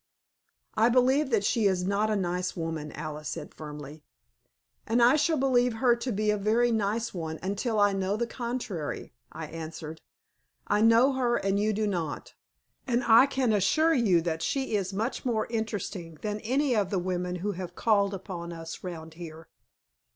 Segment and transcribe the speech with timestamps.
[0.73, 4.03] "I believe that she is not a nice woman," Alice said, firmly.
[4.87, 8.25] "And I shall believe her to be a very nice one until I know the
[8.25, 10.01] contrary," I answered.
[10.65, 12.33] "I know her and you do not,
[12.87, 16.97] and I can assure you that she is much more interesting than any of the
[16.97, 19.49] women who have called upon us round here."